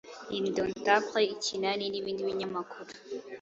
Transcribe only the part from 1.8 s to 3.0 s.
n’ibindi binyamakuru